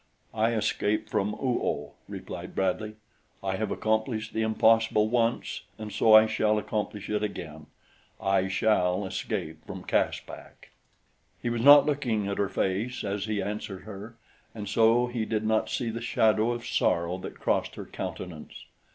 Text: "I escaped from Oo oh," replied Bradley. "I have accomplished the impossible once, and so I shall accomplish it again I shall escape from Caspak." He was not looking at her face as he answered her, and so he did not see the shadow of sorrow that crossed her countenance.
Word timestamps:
"I 0.33 0.53
escaped 0.53 1.11
from 1.11 1.35
Oo 1.35 1.61
oh," 1.61 1.91
replied 2.09 2.55
Bradley. 2.55 2.95
"I 3.43 3.57
have 3.57 3.69
accomplished 3.69 4.33
the 4.33 4.41
impossible 4.41 5.09
once, 5.09 5.61
and 5.77 5.93
so 5.93 6.15
I 6.15 6.25
shall 6.25 6.57
accomplish 6.57 7.07
it 7.07 7.21
again 7.21 7.67
I 8.19 8.47
shall 8.47 9.05
escape 9.05 9.63
from 9.67 9.83
Caspak." 9.83 10.71
He 11.39 11.51
was 11.51 11.61
not 11.61 11.85
looking 11.85 12.27
at 12.27 12.39
her 12.39 12.49
face 12.49 13.03
as 13.03 13.25
he 13.25 13.43
answered 13.43 13.83
her, 13.83 14.15
and 14.55 14.67
so 14.67 15.05
he 15.05 15.23
did 15.23 15.43
not 15.45 15.69
see 15.69 15.91
the 15.91 16.01
shadow 16.01 16.51
of 16.51 16.65
sorrow 16.65 17.19
that 17.19 17.39
crossed 17.39 17.75
her 17.75 17.85
countenance. 17.85 18.65